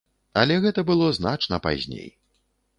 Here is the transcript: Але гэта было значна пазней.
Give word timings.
Але 0.43 0.55
гэта 0.63 0.85
было 0.89 1.11
значна 1.19 1.63
пазней. 1.69 2.13